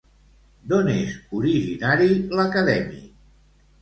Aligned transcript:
D'on 0.71 0.87
és 0.93 1.13
originari 1.41 2.09
l'acadèmic? 2.41 3.05